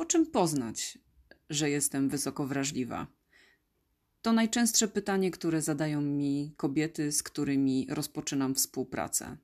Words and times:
Po 0.00 0.06
czym 0.06 0.26
poznać, 0.26 0.98
że 1.50 1.70
jestem 1.70 2.08
wysoko 2.08 2.46
wrażliwa? 2.46 3.06
To 4.22 4.32
najczęstsze 4.32 4.88
pytanie, 4.88 5.30
które 5.30 5.62
zadają 5.62 6.00
mi 6.00 6.54
kobiety, 6.56 7.12
z 7.12 7.22
którymi 7.22 7.86
rozpoczynam 7.90 8.54
współpracę. 8.54 9.36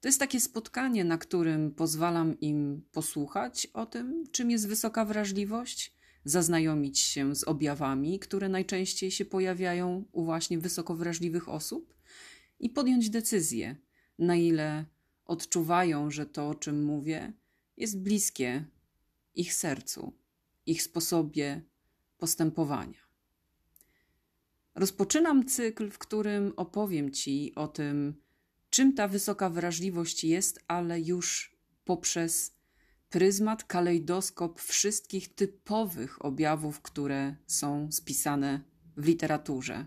To 0.00 0.08
jest 0.08 0.18
takie 0.18 0.40
spotkanie, 0.40 1.04
na 1.04 1.18
którym 1.18 1.70
pozwalam 1.70 2.40
im 2.40 2.82
posłuchać 2.92 3.66
o 3.66 3.86
tym, 3.86 4.24
czym 4.30 4.50
jest 4.50 4.68
wysoka 4.68 5.04
wrażliwość, 5.04 5.94
zaznajomić 6.24 6.98
się 6.98 7.34
z 7.34 7.44
objawami, 7.44 8.18
które 8.18 8.48
najczęściej 8.48 9.10
się 9.10 9.24
pojawiają 9.24 10.04
u 10.12 10.24
właśnie 10.24 10.58
wysoko 10.58 10.94
wrażliwych 10.94 11.48
osób 11.48 11.94
i 12.60 12.70
podjąć 12.70 13.10
decyzję, 13.10 13.76
na 14.18 14.36
ile 14.36 14.84
odczuwają, 15.24 16.10
że 16.10 16.26
to, 16.26 16.48
o 16.48 16.54
czym 16.54 16.84
mówię, 16.84 17.32
jest 17.76 18.00
bliskie 18.00 18.64
ich 19.36 19.54
sercu, 19.54 20.18
ich 20.66 20.82
sposobie 20.82 21.62
postępowania. 22.18 23.06
Rozpoczynam 24.74 25.46
cykl, 25.46 25.90
w 25.90 25.98
którym 25.98 26.52
opowiem 26.56 27.10
Ci 27.10 27.54
o 27.54 27.68
tym, 27.68 28.22
czym 28.70 28.94
ta 28.94 29.08
wysoka 29.08 29.50
wrażliwość 29.50 30.24
jest, 30.24 30.64
ale 30.68 31.00
już 31.00 31.56
poprzez 31.84 32.56
pryzmat, 33.08 33.64
kalejdoskop 33.64 34.60
wszystkich 34.60 35.34
typowych 35.34 36.24
objawów, 36.24 36.82
które 36.82 37.36
są 37.46 37.92
spisane 37.92 38.60
w 38.96 39.06
literaturze. 39.06 39.86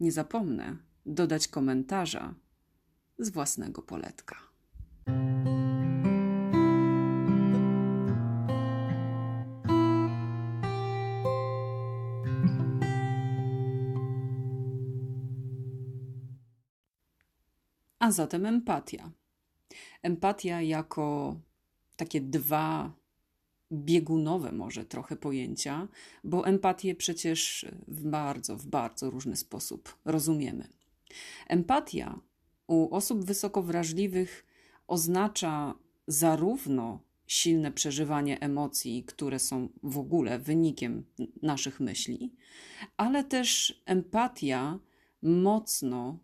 Nie 0.00 0.12
zapomnę 0.12 0.76
dodać 1.06 1.48
komentarza 1.48 2.34
z 3.18 3.30
własnego 3.30 3.82
poletka. 3.82 4.49
A 18.10 18.12
zatem 18.12 18.46
empatia. 18.46 19.10
Empatia 20.02 20.62
jako 20.62 21.36
takie 21.96 22.20
dwa 22.20 22.92
biegunowe 23.72 24.52
może 24.52 24.84
trochę 24.84 25.16
pojęcia, 25.16 25.88
bo 26.24 26.46
empatię 26.46 26.94
przecież 26.94 27.66
w 27.88 28.08
bardzo, 28.08 28.56
w 28.56 28.66
bardzo 28.66 29.10
różny 29.10 29.36
sposób 29.36 29.96
rozumiemy. 30.04 30.68
Empatia 31.48 32.20
u 32.66 32.94
osób 32.94 33.24
wysoko 33.24 33.62
wrażliwych 33.62 34.46
oznacza 34.86 35.74
zarówno 36.06 37.00
silne 37.26 37.72
przeżywanie 37.72 38.40
emocji, 38.40 39.04
które 39.04 39.38
są 39.38 39.68
w 39.82 39.98
ogóle 39.98 40.38
wynikiem 40.38 41.04
naszych 41.42 41.80
myśli, 41.80 42.32
ale 42.96 43.24
też 43.24 43.82
empatia 43.86 44.78
mocno 45.22 46.18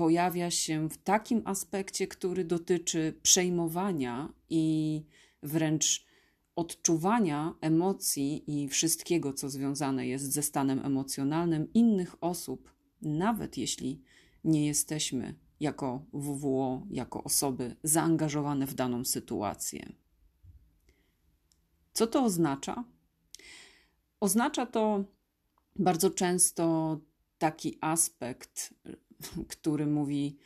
pojawia 0.00 0.50
się 0.50 0.88
w 0.88 0.96
takim 0.98 1.42
aspekcie, 1.44 2.06
który 2.06 2.44
dotyczy 2.44 3.18
przejmowania 3.22 4.32
i 4.50 5.04
wręcz 5.42 6.06
odczuwania 6.56 7.54
emocji 7.60 8.44
i 8.46 8.68
wszystkiego, 8.68 9.32
co 9.32 9.50
związane 9.50 10.06
jest 10.06 10.32
ze 10.32 10.42
stanem 10.42 10.86
emocjonalnym 10.86 11.72
innych 11.72 12.16
osób, 12.20 12.72
nawet 13.02 13.58
jeśli 13.58 14.02
nie 14.44 14.66
jesteśmy 14.66 15.34
jako 15.60 16.04
WWO, 16.12 16.86
jako 16.90 17.24
osoby 17.24 17.76
zaangażowane 17.82 18.66
w 18.66 18.74
daną 18.74 19.04
sytuację. 19.04 19.92
Co 21.92 22.06
to 22.06 22.24
oznacza? 22.24 22.84
Oznacza 24.20 24.66
to 24.66 25.04
bardzo 25.76 26.10
często 26.10 26.98
taki 27.38 27.78
aspekt, 27.80 28.74
który 29.48 29.86
mówi: 29.86 30.36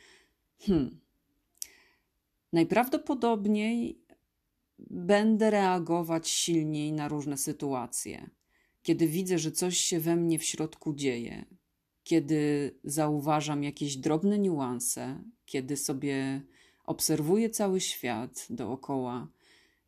hmm, 0.59 0.99
najprawdopodobniej 2.53 3.99
będę 4.79 5.49
reagować 5.49 6.29
silniej 6.29 6.93
na 6.93 7.07
różne 7.07 7.37
sytuacje. 7.37 8.29
Kiedy 8.83 9.07
widzę, 9.07 9.39
że 9.39 9.51
coś 9.51 9.77
się 9.77 9.99
we 9.99 10.15
mnie 10.15 10.39
w 10.39 10.43
środku 10.43 10.93
dzieje, 10.93 11.45
kiedy 12.03 12.71
zauważam 12.83 13.63
jakieś 13.63 13.97
drobne 13.97 14.39
niuanse, 14.39 15.23
kiedy 15.45 15.77
sobie 15.77 16.41
obserwuję 16.83 17.49
cały 17.49 17.81
świat 17.81 18.47
dookoła 18.49 19.27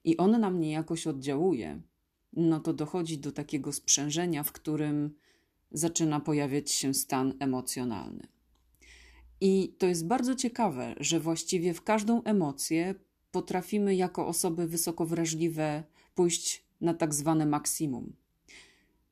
i 0.04 0.18
on 0.18 0.40
na 0.40 0.50
mnie 0.50 0.72
jakoś 0.72 1.08
oddziałuje, 1.08 1.82
no 2.34 2.60
to 2.60 2.74
dochodzi 2.74 3.18
do 3.18 3.32
takiego 3.32 3.74
sprzężenia, 3.74 4.44
w 4.44 4.52
którym 4.52 5.16
zaczyna 5.72 6.20
pojawiać 6.20 6.72
się 6.72 6.94
stan 6.94 7.34
emocjonalny. 7.40 8.28
I 9.42 9.76
to 9.78 9.88
jest 9.88 10.08
bardzo 10.08 10.36
ciekawe, 10.36 10.96
że 11.00 11.20
właściwie 11.20 11.74
w 11.74 11.82
każdą 11.82 12.24
emocję 12.24 12.96
potrafimy 13.32 13.96
jako 13.96 14.28
osoby 14.28 14.68
wysoko 14.68 15.06
wrażliwe 15.06 15.84
pójść 16.16 16.66
na 16.82 16.94
tak 16.94 17.14
zwane 17.14 17.46
maksimum. 17.46 18.14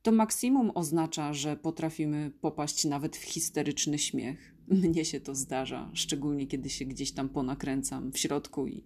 To 0.02 0.12
maksimum 0.12 0.72
oznacza, 0.76 1.34
że 1.34 1.58
potrafimy 1.58 2.32
popaść 2.42 2.86
nawet 2.86 3.18
w 3.18 3.24
histeryczny 3.24 4.00
śmiech. 4.00 4.56
Mnie 4.84 5.06
się 5.06 5.20
to 5.20 5.36
zdarza, 5.36 5.92
szczególnie 5.94 6.48
kiedy 6.48 6.70
się 6.70 6.86
gdzieś 6.86 7.12
tam 7.12 7.30
ponakręcam 7.30 8.12
w 8.12 8.18
środku 8.18 8.68
i, 8.68 8.84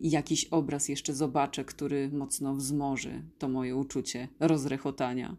jakiś 0.00 0.44
obraz 0.44 0.88
jeszcze 0.88 1.14
zobaczę, 1.14 1.64
który 1.64 2.10
mocno 2.12 2.54
wzmoży 2.54 3.22
to 3.38 3.48
moje 3.48 3.76
uczucie 3.76 4.28
rozrechotania. 4.40 5.36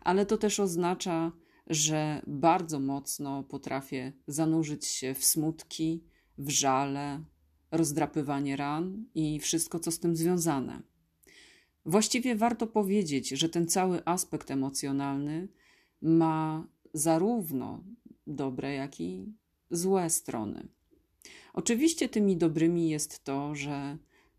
Ale 0.00 0.26
to 0.26 0.38
też 0.38 0.60
oznacza, 0.60 1.32
że 1.66 2.22
bardzo 2.26 2.80
mocno 2.80 3.42
potrafię 3.42 4.12
zanurzyć 4.26 4.86
się 4.86 5.14
w 5.14 5.24
smutki, 5.24 6.04
w 6.38 6.50
żale, 6.50 7.24
rozdrapywanie 7.70 8.56
ran 8.56 9.04
i 9.14 9.40
wszystko, 9.40 9.80
co 9.80 9.90
z 9.90 9.98
tym 9.98 10.16
związane. 10.16 10.82
Właściwie 11.86 12.36
warto 12.36 12.66
powiedzieć, 12.66 13.28
że 13.28 13.48
ten 13.48 13.66
cały 13.66 14.04
aspekt 14.04 14.50
emocjonalny 14.50 15.48
ma 16.02 16.66
zarówno 16.94 17.84
dobre, 18.26 18.74
jak 18.74 19.00
i 19.00 19.32
złe 19.70 20.10
strony. 20.10 20.68
Oczywiście 21.52 22.08
tymi 22.08 22.36
dobrymi 22.36 22.90
jest 22.90 23.24
to, 23.24 23.54
że 23.54 23.98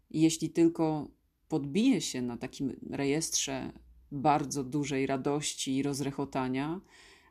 jeśli 0.09 0.49
tylko 0.49 1.07
podbije 1.47 2.01
się 2.01 2.21
na 2.21 2.37
takim 2.37 2.79
rejestrze 2.89 3.71
bardzo 4.11 4.63
dużej 4.63 5.07
radości 5.07 5.75
i 5.75 5.83
rozrechotania, 5.83 6.81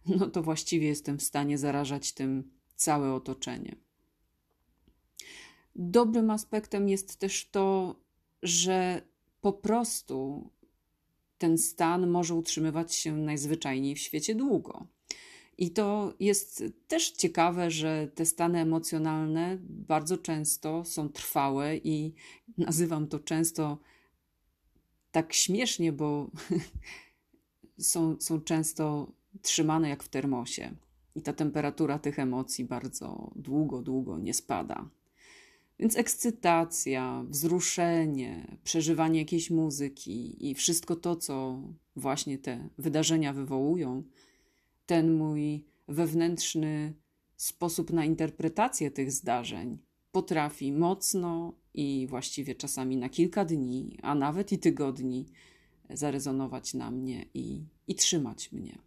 no 0.07 0.27
to 0.27 0.43
właściwie 0.43 0.87
jestem 0.87 1.19
w 1.19 1.23
stanie 1.23 1.59
zarażać 1.59 2.13
tym 2.13 2.51
całe 2.77 3.15
otoczenie. 3.15 3.77
Dobrym 5.77 6.31
aspektem 6.31 6.89
jest 6.89 7.17
też 7.17 7.49
to, 7.51 7.97
że 8.43 9.03
po 9.41 9.53
prostu 9.53 10.51
ten 11.39 11.59
stan 11.59 12.07
może 12.07 12.35
utrzymywać 12.35 12.95
się 12.95 13.17
najzwyczajniej 13.17 13.95
w 13.95 14.01
świecie 14.01 14.35
długo. 14.35 14.87
I 15.59 15.71
to 15.71 16.15
jest 16.21 16.65
też 16.89 17.11
ciekawe, 17.11 17.71
że 17.71 18.09
te 18.15 18.27
stany 18.27 18.59
emocjonalne 18.61 19.59
bardzo 19.61 20.19
często 20.19 20.85
są 20.85 21.09
trwałe 21.09 21.77
i 21.77 22.15
nazywam 22.59 23.09
to 23.09 23.19
często 23.19 23.79
tak 25.13 25.33
śmiesznie, 25.33 25.93
bo 25.93 26.31
są, 27.79 28.17
są 28.21 28.41
często 28.41 29.13
trzymane 29.43 29.89
jak 29.89 30.03
w 30.03 30.09
termosie. 30.09 30.71
I 31.15 31.23
ta 31.23 31.33
temperatura 31.33 31.99
tych 31.99 32.19
emocji 32.19 32.65
bardzo 32.65 33.31
długo, 33.37 33.83
długo 33.83 34.19
nie 34.19 34.35
spada. 34.35 34.89
Więc 35.79 35.97
ekscytacja, 35.97 37.25
wzruszenie, 37.29 38.57
przeżywanie 38.65 39.19
jakiejś 39.19 39.51
muzyki 39.51 40.51
i 40.51 40.55
wszystko 40.55 40.97
to, 40.97 41.17
co 41.17 41.63
właśnie 41.97 42.39
te 42.39 42.69
wydarzenia 42.79 43.33
wywołują, 43.33 44.03
ten 44.87 45.15
mój 45.15 45.65
wewnętrzny 45.89 46.95
sposób 47.37 47.93
na 47.93 48.05
interpretację 48.05 48.91
tych 48.91 49.13
zdarzeń 49.13 49.79
potrafi 50.13 50.73
mocno 50.73 51.53
i 51.75 52.07
właściwie 52.11 52.55
czasami 52.55 52.97
na 52.97 53.09
kilka 53.09 53.45
dni, 53.45 53.99
a 54.03 54.15
nawet 54.15 54.53
i 54.53 54.59
tygodni 54.59 55.27
zarezonować 55.91 56.75
na 56.75 56.91
mnie 56.91 57.27
i, 57.35 57.65
i 57.89 57.95
trzymać 57.95 58.53
mnie. 58.53 58.79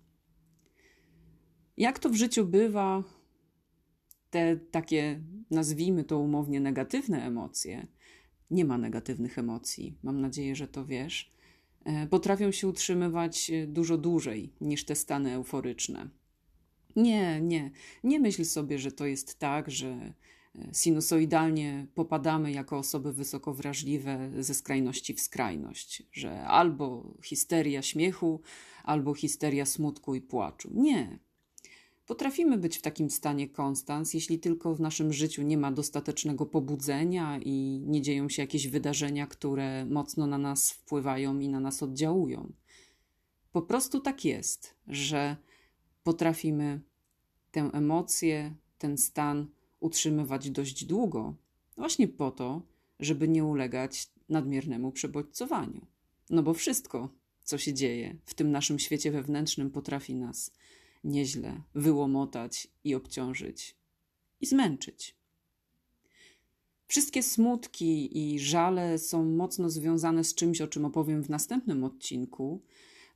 Jak 1.77 1.99
to 1.99 2.09
w 2.09 2.15
życiu 2.15 2.45
bywa, 2.45 3.03
te 4.29 4.57
takie, 4.57 5.21
nazwijmy 5.51 6.03
to 6.03 6.19
umownie, 6.19 6.59
negatywne 6.59 7.25
emocje, 7.25 7.87
nie 8.51 8.65
ma 8.65 8.77
negatywnych 8.77 9.37
emocji, 9.37 9.97
mam 10.03 10.21
nadzieję, 10.21 10.55
że 10.55 10.67
to 10.67 10.85
wiesz, 10.85 11.31
e, 11.85 12.07
potrafią 12.07 12.51
się 12.51 12.67
utrzymywać 12.67 13.49
e, 13.51 13.67
dużo 13.67 13.97
dłużej 13.97 14.53
niż 14.61 14.85
te 14.85 14.95
stany 14.95 15.33
euforyczne. 15.33 16.09
Nie, 16.95 17.41
nie, 17.41 17.71
nie 18.03 18.19
myśl 18.19 18.45
sobie, 18.45 18.79
że 18.79 18.91
to 18.91 19.05
jest 19.05 19.39
tak, 19.39 19.71
że 19.71 20.13
sinusoidalnie 20.73 21.87
popadamy 21.95 22.51
jako 22.51 22.77
osoby 22.77 23.13
wysoko 23.13 23.53
wrażliwe 23.53 24.31
ze 24.39 24.53
skrajności 24.53 25.13
w 25.13 25.19
skrajność, 25.19 26.03
że 26.11 26.43
albo 26.43 27.13
histeria 27.23 27.81
śmiechu, 27.81 28.41
albo 28.83 29.13
histeria 29.13 29.65
smutku 29.65 30.15
i 30.15 30.21
płaczu. 30.21 30.69
Nie. 30.73 31.19
Potrafimy 32.07 32.57
być 32.57 32.77
w 32.77 32.81
takim 32.81 33.09
stanie 33.09 33.49
konstans, 33.49 34.13
jeśli 34.13 34.39
tylko 34.39 34.75
w 34.75 34.79
naszym 34.79 35.13
życiu 35.13 35.41
nie 35.41 35.57
ma 35.57 35.71
dostatecznego 35.71 36.45
pobudzenia 36.45 37.39
i 37.39 37.81
nie 37.85 38.01
dzieją 38.01 38.29
się 38.29 38.41
jakieś 38.41 38.67
wydarzenia, 38.67 39.27
które 39.27 39.85
mocno 39.85 40.27
na 40.27 40.37
nas 40.37 40.71
wpływają 40.71 41.39
i 41.39 41.49
na 41.49 41.59
nas 41.59 41.83
oddziałują. 41.83 42.51
Po 43.51 43.61
prostu 43.61 43.99
tak 43.99 44.25
jest, 44.25 44.73
że 44.87 45.35
potrafimy 46.03 46.81
tę 47.51 47.69
emocję, 47.73 48.53
ten 48.77 48.97
stan 48.97 49.47
utrzymywać 49.79 50.49
dość 50.49 50.85
długo, 50.85 51.35
właśnie 51.77 52.07
po 52.07 52.31
to, 52.31 52.61
żeby 52.99 53.27
nie 53.27 53.45
ulegać 53.45 54.09
nadmiernemu 54.29 54.91
przebodźcowaniu. 54.91 55.81
No 56.29 56.43
bo 56.43 56.53
wszystko, 56.53 57.09
co 57.43 57.57
się 57.57 57.73
dzieje 57.73 58.15
w 58.25 58.33
tym 58.33 58.51
naszym 58.51 58.79
świecie 58.79 59.11
wewnętrznym, 59.11 59.71
potrafi 59.71 60.15
nas 60.15 60.51
nieźle 61.07 61.61
wyłomotać 61.75 62.67
i 62.83 62.95
obciążyć 62.95 63.77
i 64.41 64.45
zmęczyć. 64.45 65.17
Wszystkie 66.87 67.23
smutki 67.23 68.17
i 68.17 68.39
żale 68.39 68.99
są 68.99 69.25
mocno 69.25 69.69
związane 69.69 70.23
z 70.23 70.35
czymś, 70.35 70.61
o 70.61 70.67
czym 70.67 70.85
opowiem 70.85 71.23
w 71.23 71.29
następnym 71.29 71.83
odcinku, 71.83 72.63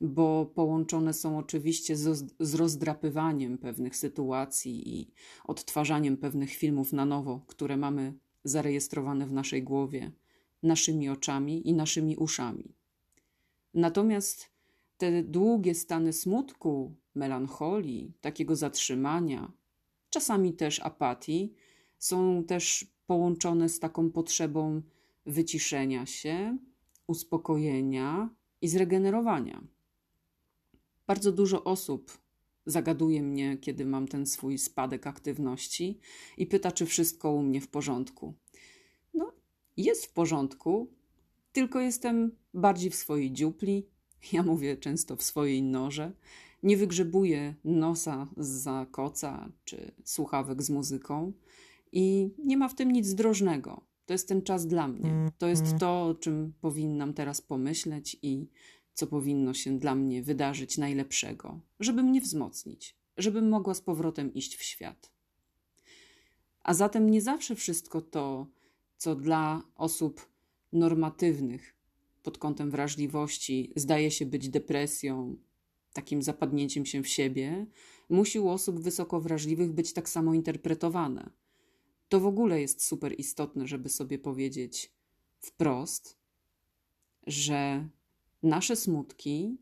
bo 0.00 0.46
połączone 0.46 1.14
są 1.14 1.38
oczywiście 1.38 1.96
z, 1.96 2.54
rozdrapywaniem 2.54 3.58
pewnych 3.58 3.96
sytuacji 3.96 5.00
i 5.00 5.12
odtwarzaniem 5.44 6.16
pewnych 6.16 6.50
filmów 6.54 6.92
na 6.92 7.04
nowo, 7.04 7.44
które 7.46 7.76
mamy 7.76 8.14
zarejestrowane 8.44 9.26
w 9.26 9.32
naszej 9.32 9.62
głowie, 9.62 10.12
naszymi 10.62 11.08
oczami 11.08 11.68
i 11.68 11.74
naszymi 11.74 12.16
uszami. 12.16 12.74
Natomiast 13.74 14.51
te 15.02 15.22
długie 15.22 15.74
stany 15.74 16.12
smutku, 16.12 16.94
melancholii, 17.14 18.12
takiego 18.20 18.56
zatrzymania, 18.56 19.52
czasami 20.10 20.52
też 20.52 20.80
apatii, 20.80 21.54
są 21.98 22.44
też 22.44 22.86
połączone 23.06 23.68
z 23.68 23.78
taką 23.78 24.10
potrzebą 24.10 24.82
wyciszenia 25.26 26.06
się, 26.06 26.58
uspokojenia 27.06 28.30
i 28.60 28.68
zregenerowania. 28.68 29.64
Bardzo 31.06 31.32
dużo 31.32 31.64
osób 31.64 32.18
zagaduje 32.66 33.22
mnie, 33.22 33.58
kiedy 33.58 33.86
mam 33.86 34.08
ten 34.08 34.26
swój 34.26 34.58
spadek 34.58 35.06
aktywności 35.06 35.98
i 36.36 36.46
pyta, 36.46 36.72
czy 36.72 36.86
wszystko 36.86 37.32
u 37.32 37.42
mnie 37.42 37.60
w 37.60 37.68
porządku. 37.68 38.34
No, 39.14 39.32
jest 39.76 40.06
w 40.06 40.12
porządku, 40.12 40.92
tylko 41.52 41.80
jestem 41.80 42.36
bardziej 42.54 42.90
w 42.90 42.94
swojej 42.94 43.32
dziupli. 43.32 43.92
Ja 44.32 44.42
mówię 44.42 44.76
często 44.76 45.16
w 45.16 45.22
swojej 45.22 45.62
norze. 45.62 46.12
Nie 46.62 46.76
wygrzebuję 46.76 47.54
nosa 47.64 48.28
za 48.36 48.86
koca 48.90 49.48
czy 49.64 49.92
słuchawek 50.04 50.62
z 50.62 50.70
muzyką 50.70 51.32
i 51.92 52.30
nie 52.44 52.56
ma 52.56 52.68
w 52.68 52.74
tym 52.74 52.92
nic 52.92 53.14
drożnego. 53.14 53.80
To 54.06 54.14
jest 54.14 54.28
ten 54.28 54.42
czas 54.42 54.66
dla 54.66 54.88
mnie. 54.88 55.30
To 55.38 55.48
jest 55.48 55.78
to, 55.78 56.06
o 56.06 56.14
czym 56.14 56.52
powinnam 56.60 57.14
teraz 57.14 57.40
pomyśleć 57.40 58.16
i 58.22 58.46
co 58.94 59.06
powinno 59.06 59.54
się 59.54 59.78
dla 59.78 59.94
mnie 59.94 60.22
wydarzyć 60.22 60.78
najlepszego, 60.78 61.60
żeby 61.80 62.02
mnie 62.02 62.20
wzmocnić, 62.20 62.96
żebym 63.16 63.48
mogła 63.48 63.74
z 63.74 63.80
powrotem 63.80 64.34
iść 64.34 64.56
w 64.56 64.62
świat. 64.62 65.10
A 66.62 66.74
zatem 66.74 67.10
nie 67.10 67.22
zawsze 67.22 67.54
wszystko 67.54 68.00
to, 68.00 68.46
co 68.96 69.14
dla 69.14 69.62
osób 69.76 70.28
normatywnych 70.72 71.74
pod 72.22 72.38
kątem 72.38 72.70
wrażliwości 72.70 73.72
zdaje 73.76 74.10
się 74.10 74.26
być 74.26 74.48
depresją, 74.48 75.36
takim 75.92 76.22
zapadnięciem 76.22 76.86
się 76.86 77.02
w 77.02 77.08
siebie, 77.08 77.66
musi 78.08 78.40
u 78.40 78.48
osób 78.48 78.80
wysoko 78.80 79.20
wrażliwych 79.20 79.72
być 79.72 79.92
tak 79.92 80.08
samo 80.08 80.34
interpretowane. 80.34 81.30
To 82.08 82.20
w 82.20 82.26
ogóle 82.26 82.60
jest 82.60 82.84
super 82.84 83.20
istotne, 83.20 83.66
żeby 83.66 83.88
sobie 83.88 84.18
powiedzieć 84.18 84.92
wprost, 85.40 86.18
że 87.26 87.88
nasze 88.42 88.76
smutki, 88.76 89.58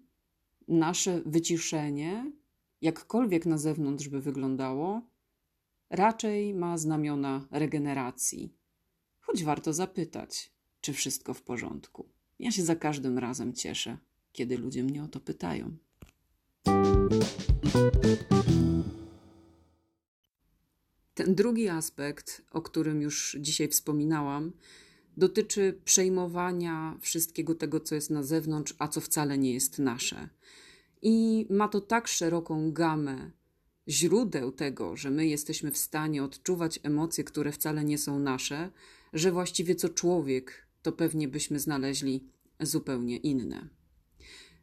nasze 0.68 1.22
wyciszenie, 1.26 2.32
jakkolwiek 2.80 3.46
na 3.46 3.58
zewnątrz 3.58 4.08
by 4.08 4.20
wyglądało, 4.20 5.02
raczej 5.90 6.54
ma 6.54 6.78
znamiona 6.78 7.46
regeneracji. 7.50 8.54
Choć 9.20 9.44
warto 9.44 9.72
zapytać, 9.72 10.52
czy 10.80 10.92
wszystko 10.92 11.34
w 11.34 11.42
porządku. 11.42 12.08
Ja 12.40 12.50
się 12.50 12.62
za 12.62 12.76
każdym 12.76 13.18
razem 13.18 13.52
cieszę, 13.52 13.98
kiedy 14.32 14.58
ludzie 14.58 14.84
mnie 14.84 15.04
o 15.04 15.08
to 15.08 15.20
pytają. 15.20 15.76
Ten 21.14 21.34
drugi 21.34 21.68
aspekt, 21.68 22.42
o 22.50 22.62
którym 22.62 23.02
już 23.02 23.36
dzisiaj 23.40 23.68
wspominałam, 23.68 24.52
dotyczy 25.16 25.80
przejmowania 25.84 26.98
wszystkiego 27.00 27.54
tego, 27.54 27.80
co 27.80 27.94
jest 27.94 28.10
na 28.10 28.22
zewnątrz, 28.22 28.74
a 28.78 28.88
co 28.88 29.00
wcale 29.00 29.38
nie 29.38 29.52
jest 29.52 29.78
nasze. 29.78 30.28
I 31.02 31.46
ma 31.50 31.68
to 31.68 31.80
tak 31.80 32.08
szeroką 32.08 32.72
gamę 32.72 33.30
źródeł 33.88 34.52
tego, 34.52 34.96
że 34.96 35.10
my 35.10 35.26
jesteśmy 35.26 35.70
w 35.70 35.78
stanie 35.78 36.24
odczuwać 36.24 36.80
emocje, 36.82 37.24
które 37.24 37.52
wcale 37.52 37.84
nie 37.84 37.98
są 37.98 38.18
nasze, 38.18 38.70
że 39.12 39.32
właściwie 39.32 39.74
co 39.74 39.88
człowiek, 39.88 40.69
to 40.82 40.92
pewnie 40.92 41.28
byśmy 41.28 41.60
znaleźli 41.60 42.28
zupełnie 42.60 43.16
inne. 43.16 43.68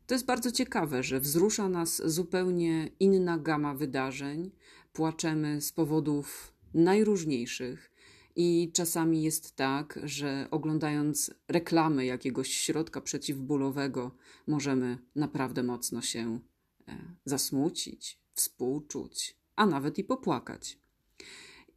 To 0.08 0.16
jest 0.16 0.26
bardzo 0.26 0.52
ciekawe, 0.52 1.04
że 1.04 1.20
wzrusza 1.20 1.70
nas 1.70 2.02
zupełnie 2.06 2.90
inna 3.00 3.38
gama 3.38 3.74
wydarzeń, 3.74 4.52
płaczemy 4.94 5.62
z 5.62 5.72
powodów 5.72 6.54
najróżniejszych 6.74 7.92
i 8.36 8.72
czasami 8.74 9.24
jest 9.24 9.56
tak, 9.56 10.00
że 10.04 10.48
oglądając 10.52 11.32
reklamy 11.48 12.06
jakiegoś 12.06 12.52
środka 12.52 13.02
przeciwbólowego, 13.02 14.12
możemy 14.48 14.98
naprawdę 15.16 15.64
mocno 15.64 16.02
się 16.02 16.40
e, 16.88 16.98
zasmucić, 17.26 18.20
współczuć, 18.34 19.38
a 19.56 19.66
nawet 19.66 19.98
i 19.98 20.04
popłakać. 20.04 20.80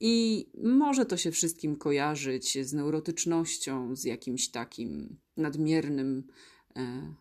I 0.00 0.46
może 0.62 1.06
to 1.06 1.16
się 1.16 1.30
wszystkim 1.30 1.76
kojarzyć 1.76 2.66
z 2.66 2.72
neurotycznością, 2.72 3.96
z 3.96 4.04
jakimś 4.04 4.50
takim 4.50 5.18
nadmiernym 5.36 6.26
e, 6.76 7.14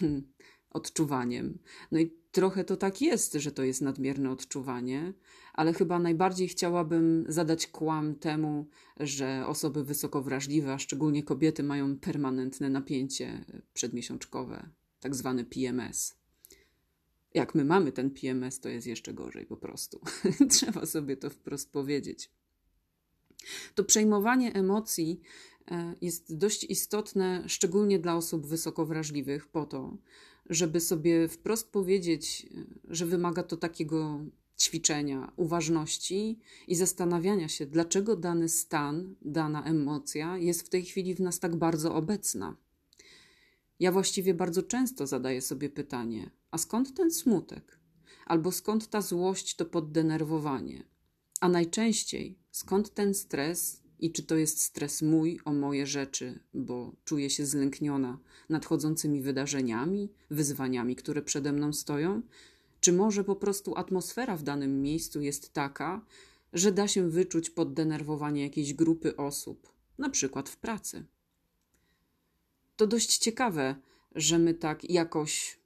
odczuwaniem. 0.70 1.58
No 1.92 1.98
i 1.98 2.20
trochę 2.30 2.64
to 2.64 2.76
tak 2.76 3.02
jest, 3.02 3.34
że 3.34 3.52
to 3.52 3.62
jest 3.62 3.82
nadmierne 3.82 4.30
odczuwanie, 4.30 5.12
ale 5.52 5.72
chyba 5.72 5.98
najbardziej 5.98 6.48
chciałabym 6.48 7.24
zadać 7.28 7.66
kłam 7.66 8.14
temu, 8.14 8.68
że 8.96 9.44
osoby 9.46 9.84
wysoko 9.84 10.22
wrażliwe, 10.22 10.72
a 10.72 10.78
szczególnie 10.78 11.22
kobiety, 11.22 11.62
mają 11.62 11.98
permanentne 11.98 12.70
napięcie 12.70 13.44
przedmiesiączkowe, 13.72 14.70
tak 15.00 15.14
PMS. 15.44 16.19
Jak 17.34 17.54
my 17.54 17.64
mamy 17.64 17.92
ten 17.92 18.10
PMS, 18.10 18.60
to 18.60 18.68
jest 18.68 18.86
jeszcze 18.86 19.14
gorzej 19.14 19.46
po 19.46 19.56
prostu. 19.56 20.00
Trzeba 20.50 20.86
sobie 20.86 21.16
to 21.16 21.30
wprost 21.30 21.72
powiedzieć. 21.72 22.30
To 23.74 23.84
przejmowanie 23.84 24.52
emocji 24.52 25.20
e, 25.70 25.94
jest 26.00 26.36
dość 26.36 26.64
istotne, 26.64 27.44
szczególnie 27.46 27.98
dla 27.98 28.16
osób 28.16 28.46
wysoko 28.46 28.86
wrażliwych, 28.86 29.48
po 29.48 29.66
to, 29.66 29.96
żeby 30.50 30.80
sobie 30.80 31.28
wprost 31.28 31.72
powiedzieć, 31.72 32.46
e, 32.54 32.64
że 32.94 33.06
wymaga 33.06 33.42
to 33.42 33.56
takiego 33.56 34.20
ćwiczenia, 34.60 35.32
uważności 35.36 36.38
i 36.68 36.74
zastanawiania 36.74 37.48
się, 37.48 37.66
dlaczego 37.66 38.16
dany 38.16 38.48
stan, 38.48 39.14
dana 39.22 39.64
emocja 39.64 40.38
jest 40.38 40.66
w 40.66 40.68
tej 40.68 40.84
chwili 40.84 41.14
w 41.14 41.20
nas 41.20 41.40
tak 41.40 41.56
bardzo 41.56 41.94
obecna. 41.94 42.56
Ja 43.80 43.92
właściwie 43.92 44.34
bardzo 44.34 44.62
często 44.62 45.06
zadaję 45.06 45.40
sobie 45.40 45.70
pytanie: 45.70 46.30
a 46.50 46.58
skąd 46.58 46.94
ten 46.94 47.10
smutek? 47.10 47.78
Albo 48.26 48.52
skąd 48.52 48.90
ta 48.90 49.00
złość, 49.00 49.56
to 49.56 49.64
poddenerwowanie? 49.64 50.84
A 51.40 51.48
najczęściej 51.48 52.38
skąd 52.50 52.94
ten 52.94 53.14
stres 53.14 53.82
i 53.98 54.12
czy 54.12 54.22
to 54.22 54.36
jest 54.36 54.62
stres 54.62 55.02
mój 55.02 55.40
o 55.44 55.52
moje 55.52 55.86
rzeczy, 55.86 56.40
bo 56.54 56.92
czuję 57.04 57.30
się 57.30 57.46
zlękniona 57.46 58.18
nadchodzącymi 58.48 59.22
wydarzeniami, 59.22 60.12
wyzwaniami, 60.30 60.96
które 60.96 61.22
przede 61.22 61.52
mną 61.52 61.72
stoją, 61.72 62.22
czy 62.80 62.92
może 62.92 63.24
po 63.24 63.36
prostu 63.36 63.76
atmosfera 63.76 64.36
w 64.36 64.42
danym 64.42 64.82
miejscu 64.82 65.20
jest 65.20 65.52
taka, 65.52 66.04
że 66.52 66.72
da 66.72 66.88
się 66.88 67.10
wyczuć 67.10 67.50
poddenerwowanie 67.50 68.42
jakiejś 68.42 68.74
grupy 68.74 69.16
osób, 69.16 69.72
na 69.98 70.10
przykład 70.10 70.48
w 70.48 70.56
pracy. 70.56 71.04
To 72.80 72.86
dość 72.86 73.18
ciekawe, 73.18 73.76
że 74.14 74.38
my 74.38 74.54
tak 74.54 74.90
jakoś 74.90 75.58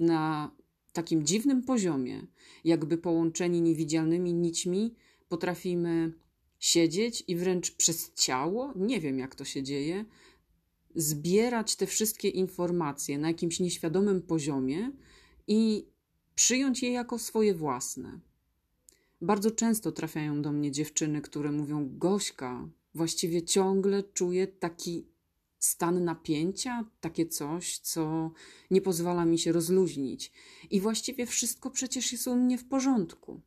na 0.00 0.50
takim 0.92 1.26
dziwnym 1.26 1.62
poziomie, 1.62 2.26
jakby 2.64 2.98
połączeni 2.98 3.62
niewidzialnymi 3.62 4.34
nićmi, 4.34 4.94
potrafimy 5.28 6.12
Siedzieć 6.58 7.24
i 7.28 7.36
wręcz 7.36 7.70
przez 7.70 8.12
ciało, 8.14 8.72
nie 8.76 9.00
wiem 9.00 9.18
jak 9.18 9.34
to 9.34 9.44
się 9.44 9.62
dzieje, 9.62 10.04
zbierać 10.94 11.76
te 11.76 11.86
wszystkie 11.86 12.28
informacje 12.28 13.18
na 13.18 13.28
jakimś 13.28 13.60
nieświadomym 13.60 14.22
poziomie 14.22 14.92
i 15.46 15.86
przyjąć 16.34 16.82
je 16.82 16.92
jako 16.92 17.18
swoje 17.18 17.54
własne. 17.54 18.20
Bardzo 19.20 19.50
często 19.50 19.92
trafiają 19.92 20.42
do 20.42 20.52
mnie 20.52 20.70
dziewczyny, 20.70 21.20
które 21.20 21.52
mówią: 21.52 21.98
Gośka, 21.98 22.68
właściwie 22.94 23.42
ciągle 23.42 24.02
czuję 24.02 24.46
taki 24.46 25.15
stan 25.58 26.04
napięcia, 26.04 26.84
takie 27.00 27.26
coś, 27.26 27.78
co 27.78 28.30
nie 28.70 28.80
pozwala 28.80 29.24
mi 29.24 29.38
się 29.38 29.52
rozluźnić. 29.52 30.32
I 30.70 30.80
właściwie 30.80 31.26
wszystko 31.26 31.70
przecież 31.70 32.12
jest 32.12 32.26
u 32.26 32.36
mnie 32.36 32.58
w 32.58 32.68
porządku. 32.68 33.40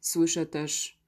Słyszę 0.00 0.46
też: 0.46 1.00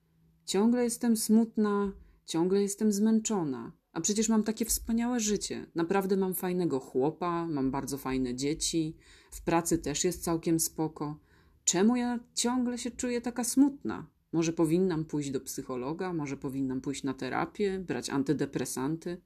Ciągle 0.46 0.84
jestem 0.84 1.16
smutna, 1.16 1.92
ciągle 2.26 2.62
jestem 2.62 2.92
zmęczona. 2.92 3.72
A 3.92 4.00
przecież 4.00 4.28
mam 4.28 4.42
takie 4.42 4.64
wspaniałe 4.64 5.20
życie. 5.20 5.66
Naprawdę 5.74 6.16
mam 6.16 6.34
fajnego 6.34 6.80
chłopa, 6.80 7.46
mam 7.46 7.70
bardzo 7.70 7.98
fajne 7.98 8.34
dzieci, 8.34 8.96
w 9.30 9.42
pracy 9.42 9.78
też 9.78 10.04
jest 10.04 10.24
całkiem 10.24 10.60
spoko. 10.60 11.18
Czemu 11.64 11.96
ja 11.96 12.18
ciągle 12.34 12.78
się 12.78 12.90
czuję 12.90 13.20
taka 13.20 13.44
smutna? 13.44 14.06
Może 14.32 14.52
powinnam 14.52 15.04
pójść 15.04 15.30
do 15.30 15.40
psychologa, 15.40 16.12
może 16.12 16.36
powinnam 16.36 16.80
pójść 16.80 17.02
na 17.02 17.14
terapię, 17.14 17.78
brać 17.78 18.10
antydepresanty? 18.10 19.20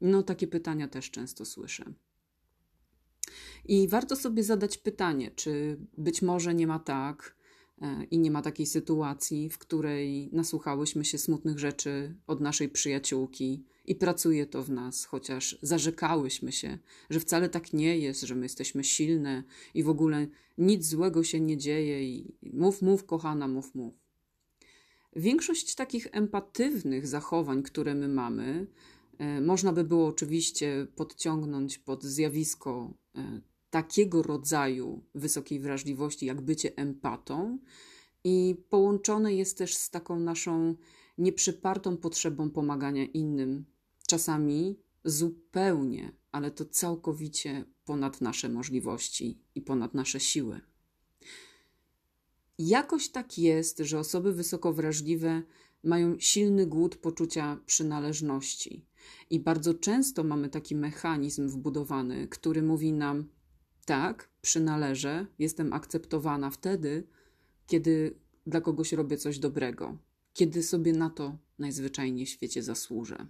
No, 0.00 0.22
takie 0.22 0.46
pytania 0.46 0.88
też 0.88 1.10
często 1.10 1.44
słyszę. 1.44 1.92
I 3.64 3.88
warto 3.88 4.16
sobie 4.16 4.42
zadać 4.44 4.78
pytanie, 4.78 5.30
czy 5.30 5.78
być 5.98 6.22
może 6.22 6.54
nie 6.54 6.66
ma 6.66 6.78
tak 6.78 7.36
e, 7.82 8.04
i 8.04 8.18
nie 8.18 8.30
ma 8.30 8.42
takiej 8.42 8.66
sytuacji, 8.66 9.50
w 9.50 9.58
której 9.58 10.30
nasłuchałyśmy 10.32 11.04
się 11.04 11.18
smutnych 11.18 11.58
rzeczy 11.58 12.14
od 12.26 12.40
naszej 12.40 12.68
przyjaciółki 12.68 13.64
i 13.84 13.94
pracuje 13.94 14.46
to 14.46 14.62
w 14.62 14.70
nas, 14.70 15.04
chociaż 15.04 15.58
zarzekałyśmy 15.62 16.52
się, 16.52 16.78
że 17.10 17.20
wcale 17.20 17.48
tak 17.48 17.72
nie 17.72 17.98
jest, 17.98 18.20
że 18.20 18.34
my 18.34 18.42
jesteśmy 18.42 18.84
silne 18.84 19.42
i 19.74 19.82
w 19.82 19.88
ogóle 19.88 20.26
nic 20.58 20.86
złego 20.86 21.24
się 21.24 21.40
nie 21.40 21.56
dzieje 21.56 22.04
i 22.04 22.34
mów, 22.52 22.82
mów, 22.82 23.04
kochana, 23.04 23.48
mów, 23.48 23.74
mów. 23.74 23.94
Większość 25.16 25.74
takich 25.74 26.06
empatywnych 26.12 27.06
zachowań, 27.06 27.62
które 27.62 27.94
my 27.94 28.08
mamy, 28.08 28.66
można 29.40 29.72
by 29.72 29.84
było 29.84 30.06
oczywiście 30.06 30.86
podciągnąć 30.96 31.78
pod 31.78 32.04
zjawisko 32.04 32.94
e, 33.14 33.40
takiego 33.70 34.22
rodzaju 34.22 35.04
wysokiej 35.14 35.60
wrażliwości, 35.60 36.26
jak 36.26 36.40
bycie 36.40 36.76
empatą, 36.76 37.58
i 38.24 38.56
połączone 38.68 39.34
jest 39.34 39.58
też 39.58 39.74
z 39.74 39.90
taką 39.90 40.20
naszą 40.20 40.74
nieprzypartą 41.18 41.96
potrzebą 41.96 42.50
pomagania 42.50 43.04
innym, 43.04 43.64
czasami 44.06 44.78
zupełnie, 45.04 46.12
ale 46.32 46.50
to 46.50 46.64
całkowicie 46.64 47.64
ponad 47.84 48.20
nasze 48.20 48.48
możliwości 48.48 49.38
i 49.54 49.62
ponad 49.62 49.94
nasze 49.94 50.20
siły. 50.20 50.60
Jakoś 52.58 53.08
tak 53.08 53.38
jest, 53.38 53.78
że 53.78 53.98
osoby 53.98 54.32
wysoko 54.32 54.72
wrażliwe 54.72 55.42
mają 55.84 56.18
silny 56.18 56.66
głód 56.66 56.96
poczucia 56.96 57.60
przynależności. 57.66 58.86
I 59.30 59.40
bardzo 59.40 59.74
często 59.74 60.24
mamy 60.24 60.48
taki 60.48 60.76
mechanizm 60.76 61.48
wbudowany, 61.48 62.28
który 62.28 62.62
mówi 62.62 62.92
nam: 62.92 63.28
tak, 63.84 64.28
przynależę, 64.42 65.26
jestem 65.38 65.72
akceptowana 65.72 66.50
wtedy, 66.50 67.06
kiedy 67.66 68.14
dla 68.46 68.60
kogoś 68.60 68.92
robię 68.92 69.16
coś 69.16 69.38
dobrego, 69.38 69.98
kiedy 70.34 70.62
sobie 70.62 70.92
na 70.92 71.10
to 71.10 71.38
najzwyczajniej 71.58 72.26
w 72.26 72.28
świecie 72.28 72.62
zasłużę. 72.62 73.26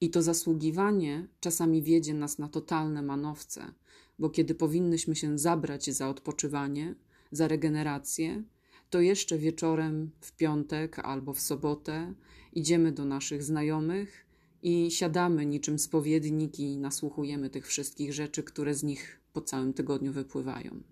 I 0.00 0.10
to 0.10 0.22
zasługiwanie 0.22 1.28
czasami 1.40 1.82
wiedzie 1.82 2.14
nas 2.14 2.38
na 2.38 2.48
totalne 2.48 3.02
manowce, 3.02 3.74
bo 4.18 4.30
kiedy 4.30 4.54
powinnyśmy 4.54 5.16
się 5.16 5.38
zabrać 5.38 5.90
za 5.90 6.08
odpoczywanie, 6.08 6.94
za 7.32 7.48
regenerację, 7.48 8.42
to 8.90 9.00
jeszcze 9.00 9.38
wieczorem 9.38 10.10
w 10.20 10.36
piątek 10.36 10.98
albo 10.98 11.34
w 11.34 11.40
sobotę 11.40 12.14
idziemy 12.52 12.92
do 12.92 13.04
naszych 13.04 13.42
znajomych 13.42 14.26
i 14.64 14.90
siadamy 14.90 15.46
niczym 15.46 15.78
spowiednik 15.78 16.58
i 16.58 16.78
nasłuchujemy 16.78 17.50
tych 17.50 17.66
wszystkich 17.66 18.12
rzeczy, 18.12 18.42
które 18.42 18.74
z 18.74 18.82
nich 18.82 19.20
po 19.32 19.40
całym 19.40 19.72
tygodniu 19.72 20.12
wypływają. 20.12 20.82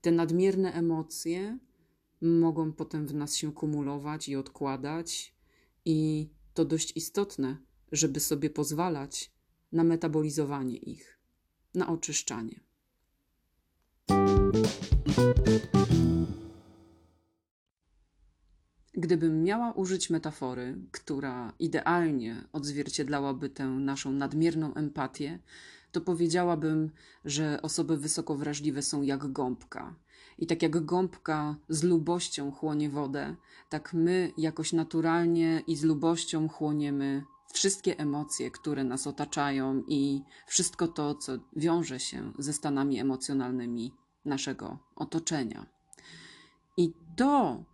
Te 0.00 0.12
nadmierne 0.12 0.72
emocje 0.72 1.58
mogą 2.20 2.72
potem 2.72 3.06
w 3.06 3.14
nas 3.14 3.36
się 3.36 3.52
kumulować 3.52 4.28
i 4.28 4.36
odkładać, 4.36 5.34
i 5.84 6.28
to 6.54 6.64
dość 6.64 6.96
istotne, 6.96 7.56
żeby 7.92 8.20
sobie 8.20 8.50
pozwalać 8.50 9.32
na 9.72 9.84
metabolizowanie 9.84 10.76
ich, 10.76 11.18
na 11.74 11.88
oczyszczanie. 11.88 12.60
Gdybym 18.96 19.42
miała 19.42 19.72
użyć 19.72 20.10
metafory, 20.10 20.76
która 20.92 21.52
idealnie 21.58 22.44
odzwierciedlałaby 22.52 23.50
tę 23.50 23.66
naszą 23.66 24.12
nadmierną 24.12 24.74
empatię, 24.74 25.38
to 25.92 26.00
powiedziałabym, 26.00 26.90
że 27.24 27.62
osoby 27.62 27.96
wysoko 27.96 28.34
wrażliwe 28.34 28.82
są 28.82 29.02
jak 29.02 29.32
gąbka. 29.32 29.94
I 30.38 30.46
tak 30.46 30.62
jak 30.62 30.84
gąbka 30.84 31.56
z 31.68 31.82
lubością 31.82 32.52
chłonie 32.52 32.90
wodę, 32.90 33.36
tak 33.68 33.94
my 33.94 34.32
jakoś 34.38 34.72
naturalnie 34.72 35.62
i 35.66 35.76
z 35.76 35.84
lubością 35.84 36.48
chłoniemy 36.48 37.24
wszystkie 37.52 37.98
emocje, 37.98 38.50
które 38.50 38.84
nas 38.84 39.06
otaczają 39.06 39.82
i 39.88 40.22
wszystko 40.46 40.88
to, 40.88 41.14
co 41.14 41.32
wiąże 41.56 42.00
się 42.00 42.32
ze 42.38 42.52
stanami 42.52 43.00
emocjonalnymi 43.00 43.92
naszego 44.24 44.78
otoczenia. 44.96 45.66
I 46.76 46.92
to 47.16 47.64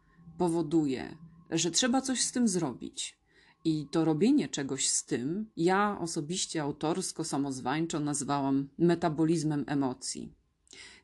powoduje, 0.40 1.16
że 1.50 1.70
trzeba 1.70 2.00
coś 2.00 2.20
z 2.20 2.32
tym 2.32 2.48
zrobić. 2.48 3.18
I 3.64 3.86
to 3.90 4.04
robienie 4.04 4.48
czegoś 4.48 4.88
z 4.88 5.04
tym, 5.04 5.50
ja 5.56 5.98
osobiście 6.00 6.62
autorsko, 6.62 7.24
samozwańczo 7.24 8.00
nazwałam 8.00 8.68
metabolizmem 8.78 9.64
emocji. 9.66 10.34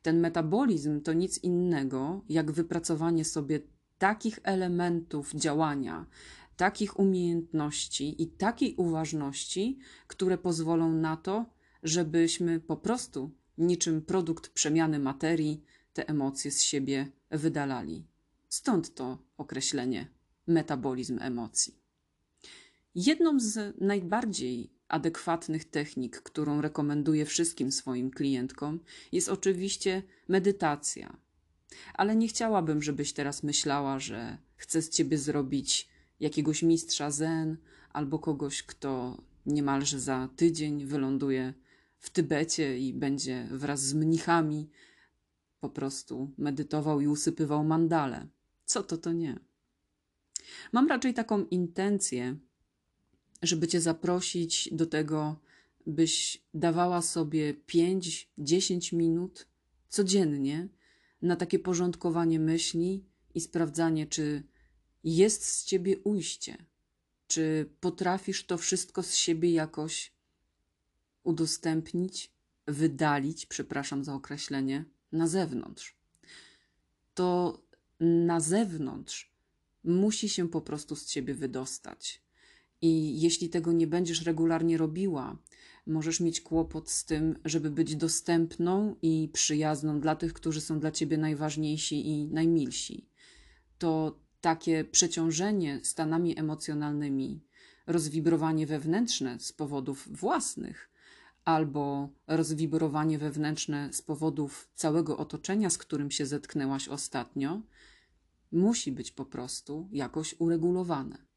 Ten 0.01 0.19
metabolizm 0.19 1.01
to 1.01 1.13
nic 1.13 1.43
innego, 1.43 2.21
jak 2.29 2.51
wypracowanie 2.51 3.25
sobie 3.25 3.59
takich 3.97 4.39
elementów 4.43 5.33
działania, 5.33 6.05
takich 6.55 6.99
umiejętności 6.99 8.23
i 8.23 8.27
takiej 8.27 8.75
uważności, 8.75 9.79
które 10.07 10.37
pozwolą 10.37 10.91
na 10.91 11.17
to, 11.17 11.45
żebyśmy 11.83 12.59
po 12.59 12.77
prostu, 12.77 13.31
niczym 13.57 14.01
produkt 14.01 14.49
przemiany 14.49 14.99
materii, 14.99 15.63
te 15.93 16.09
emocje 16.09 16.51
z 16.51 16.61
siebie 16.61 17.11
wydalali. 17.31 18.16
Stąd 18.49 18.95
to 18.95 19.17
określenie 19.37 20.07
metabolizm 20.47 21.19
emocji. 21.21 21.75
Jedną 22.95 23.39
z 23.39 23.81
najbardziej 23.81 24.71
adekwatnych 24.87 25.65
technik, 25.65 26.21
którą 26.21 26.61
rekomenduję 26.61 27.25
wszystkim 27.25 27.71
swoim 27.71 28.11
klientkom, 28.11 28.79
jest 29.11 29.29
oczywiście 29.29 30.03
medytacja. 30.27 31.17
Ale 31.93 32.15
nie 32.15 32.27
chciałabym, 32.27 32.81
żebyś 32.81 33.13
teraz 33.13 33.43
myślała, 33.43 33.99
że 33.99 34.37
chcę 34.55 34.81
z 34.81 34.89
ciebie 34.89 35.17
zrobić 35.17 35.89
jakiegoś 36.19 36.63
mistrza 36.63 37.11
zen 37.11 37.57
albo 37.93 38.19
kogoś, 38.19 38.63
kto 38.63 39.21
niemalże 39.45 39.99
za 39.99 40.29
tydzień 40.35 40.85
wyląduje 40.85 41.53
w 41.99 42.09
Tybecie 42.09 42.79
i 42.79 42.93
będzie 42.93 43.47
wraz 43.51 43.81
z 43.81 43.93
mnichami 43.93 44.69
po 45.59 45.69
prostu 45.69 46.31
medytował 46.37 47.01
i 47.01 47.07
usypywał 47.07 47.63
mandale. 47.63 48.27
Co 48.67 48.83
to 48.83 48.97
to 48.97 49.13
nie? 49.13 49.39
Mam 50.71 50.87
raczej 50.87 51.13
taką 51.13 51.45
intencję, 51.45 52.37
żeby 53.41 53.67
Cię 53.67 53.81
zaprosić 53.81 54.69
do 54.71 54.85
tego, 54.85 55.39
byś 55.85 56.43
dawała 56.53 57.01
sobie 57.01 57.53
5-10 57.53 58.95
minut 58.95 59.47
codziennie 59.89 60.67
na 61.21 61.35
takie 61.35 61.59
porządkowanie 61.59 62.39
myśli 62.39 63.05
i 63.35 63.41
sprawdzanie, 63.41 64.07
czy 64.07 64.43
jest 65.03 65.45
z 65.45 65.65
Ciebie 65.65 65.97
ujście, 65.97 66.65
czy 67.27 67.69
potrafisz 67.79 68.45
to 68.45 68.57
wszystko 68.57 69.03
z 69.03 69.15
siebie 69.15 69.51
jakoś 69.51 70.13
udostępnić, 71.23 72.31
wydalić, 72.67 73.45
przepraszam 73.45 74.03
za 74.03 74.13
określenie, 74.13 74.85
na 75.11 75.27
zewnątrz. 75.27 75.95
To 77.13 77.59
na 77.99 78.39
zewnątrz 78.39 79.37
musi 79.83 80.29
się 80.29 80.49
po 80.49 80.61
prostu 80.61 80.95
z 80.95 81.05
ciebie 81.05 81.33
wydostać. 81.33 82.23
I 82.81 83.21
jeśli 83.21 83.49
tego 83.49 83.71
nie 83.71 83.87
będziesz 83.87 84.21
regularnie 84.21 84.77
robiła, 84.77 85.37
możesz 85.87 86.19
mieć 86.19 86.41
kłopot 86.41 86.89
z 86.89 87.05
tym, 87.05 87.39
żeby 87.45 87.71
być 87.71 87.95
dostępną 87.95 88.95
i 89.01 89.29
przyjazną 89.33 89.99
dla 89.99 90.15
tych, 90.15 90.33
którzy 90.33 90.61
są 90.61 90.79
dla 90.79 90.91
ciebie 90.91 91.17
najważniejsi 91.17 92.07
i 92.07 92.27
najmilsi. 92.27 93.09
To 93.77 94.19
takie 94.41 94.83
przeciążenie 94.83 95.79
stanami 95.83 96.39
emocjonalnymi, 96.39 97.43
rozwibrowanie 97.87 98.67
wewnętrzne 98.67 99.39
z 99.39 99.51
powodów 99.51 100.07
własnych, 100.11 100.89
albo 101.45 102.09
rozwibrowanie 102.27 103.17
wewnętrzne 103.17 103.89
z 103.93 104.01
powodów 104.01 104.69
całego 104.75 105.17
otoczenia, 105.17 105.69
z 105.69 105.77
którym 105.77 106.11
się 106.11 106.25
zetknęłaś 106.25 106.87
ostatnio, 106.87 107.61
musi 108.51 108.91
być 108.91 109.11
po 109.11 109.25
prostu 109.25 109.89
jakoś 109.91 110.35
uregulowane. 110.39 111.27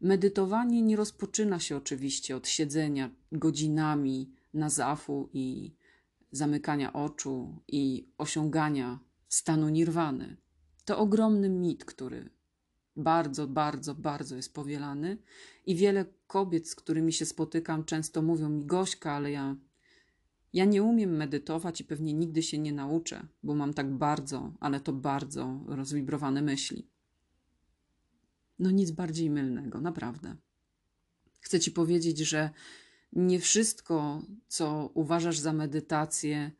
Medytowanie 0.00 0.82
nie 0.82 0.96
rozpoczyna 0.96 1.60
się 1.60 1.76
oczywiście 1.76 2.36
od 2.36 2.48
siedzenia 2.48 3.10
godzinami 3.32 4.32
na 4.54 4.70
zafu 4.70 5.28
i 5.32 5.74
zamykania 6.32 6.92
oczu 6.92 7.62
i 7.68 8.08
osiągania 8.18 8.98
stanu 9.28 9.68
nirwany. 9.68 10.36
To 10.84 10.98
ogromny 10.98 11.48
mit, 11.48 11.84
który 11.84 12.30
bardzo, 12.96 13.46
bardzo, 13.46 13.94
bardzo 13.94 14.36
jest 14.36 14.54
powielany 14.54 15.18
i 15.66 15.76
wiele 15.76 16.04
kobiet, 16.26 16.68
z 16.68 16.74
którymi 16.74 17.12
się 17.12 17.26
spotykam, 17.26 17.84
często 17.84 18.22
mówią 18.22 18.48
mi: 18.48 18.66
Gośka, 18.66 19.12
ale 19.12 19.30
ja, 19.30 19.56
ja 20.52 20.64
nie 20.64 20.82
umiem 20.82 21.16
medytować 21.16 21.80
i 21.80 21.84
pewnie 21.84 22.14
nigdy 22.14 22.42
się 22.42 22.58
nie 22.58 22.72
nauczę, 22.72 23.26
bo 23.42 23.54
mam 23.54 23.74
tak 23.74 23.92
bardzo, 23.92 24.52
ale 24.60 24.80
to 24.80 24.92
bardzo 24.92 25.60
rozwibrowane 25.66 26.42
myśli. 26.42 26.88
No 28.58 28.70
nic 28.70 28.90
bardziej 28.90 29.30
mylnego, 29.30 29.80
naprawdę. 29.80 30.36
Chcę 31.40 31.60
ci 31.60 31.70
powiedzieć, 31.70 32.18
że 32.18 32.50
nie 33.12 33.40
wszystko, 33.40 34.22
co 34.48 34.90
uważasz 34.94 35.38
za 35.38 35.52
medytację, 35.52 36.50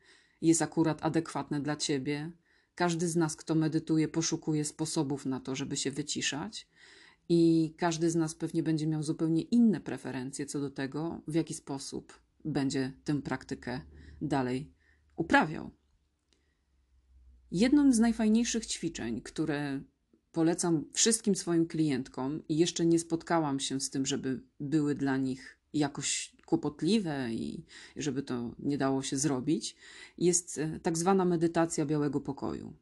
jest 0.41 0.61
akurat 0.61 1.05
adekwatne 1.05 1.61
dla 1.61 1.75
ciebie. 1.75 2.31
Każdy 2.75 3.07
z 3.07 3.15
nas, 3.15 3.35
kto 3.35 3.55
medytuje, 3.55 4.07
poszukuje 4.07 4.65
sposobów 4.65 5.25
na 5.25 5.39
to, 5.39 5.55
żeby 5.55 5.77
się 5.77 5.91
wyciszać, 5.91 6.67
i 7.29 7.73
każdy 7.77 8.09
z 8.09 8.15
nas 8.15 8.35
pewnie 8.35 8.63
będzie 8.63 8.87
miał 8.87 9.03
zupełnie 9.03 9.41
inne 9.41 9.81
preferencje 9.81 10.45
co 10.45 10.59
do 10.59 10.69
tego, 10.69 11.21
w 11.27 11.33
jaki 11.33 11.53
sposób 11.53 12.19
będzie 12.45 12.93
tę 13.03 13.21
praktykę 13.21 13.81
dalej 14.21 14.73
uprawiał. 15.15 15.71
Jednym 17.51 17.93
z 17.93 17.99
najfajniejszych 17.99 18.65
ćwiczeń, 18.65 19.21
które 19.21 19.81
polecam 20.31 20.85
wszystkim 20.93 21.35
swoim 21.35 21.67
klientkom, 21.67 22.47
i 22.49 22.57
jeszcze 22.57 22.85
nie 22.85 22.99
spotkałam 22.99 23.59
się 23.59 23.79
z 23.79 23.89
tym, 23.89 24.05
żeby 24.05 24.41
były 24.59 24.95
dla 24.95 25.17
nich 25.17 25.57
jakoś 25.73 26.35
kłopotliwe 26.45 27.33
i 27.33 27.65
żeby 27.95 28.23
to 28.23 28.55
nie 28.59 28.77
dało 28.77 29.03
się 29.03 29.17
zrobić, 29.17 29.75
jest 30.17 30.57
e, 30.57 30.79
tak 30.79 30.97
zwana 30.97 31.25
medytacja 31.25 31.85
białego 31.85 32.21
pokoju. 32.21 32.73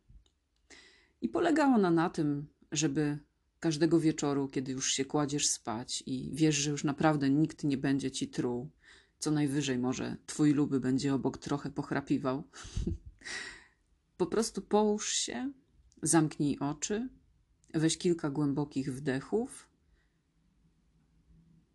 I 1.21 1.29
polega 1.29 1.65
ona 1.65 1.91
na 1.91 2.09
tym, 2.09 2.47
żeby 2.71 3.17
każdego 3.59 3.99
wieczoru, 3.99 4.47
kiedy 4.47 4.71
już 4.71 4.93
się 4.93 5.05
kładziesz 5.05 5.47
spać 5.47 6.03
i 6.05 6.29
wiesz, 6.33 6.55
że 6.55 6.71
już 6.71 6.83
naprawdę 6.83 7.29
nikt 7.29 7.63
nie 7.63 7.77
będzie 7.77 8.11
ci 8.11 8.27
truł, 8.27 8.69
co 9.19 9.31
najwyżej 9.31 9.77
może 9.77 10.17
twój 10.25 10.53
luby 10.53 10.79
będzie 10.79 11.13
obok 11.13 11.37
trochę 11.37 11.69
pochrapiwał, 11.69 12.43
po 14.17 14.25
prostu 14.25 14.61
połóż 14.61 15.11
się, 15.13 15.51
zamknij 16.01 16.59
oczy, 16.59 17.09
weź 17.73 17.97
kilka 17.97 18.29
głębokich 18.29 18.93
wdechów 18.93 19.69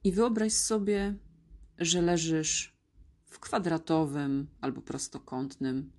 i 0.04 0.12
wyobraź 0.12 0.52
sobie, 0.52 1.18
że 1.78 2.02
leżysz 2.02 2.76
w 3.26 3.40
kwadratowym 3.40 4.46
albo 4.60 4.82
prostokątnym, 4.82 5.92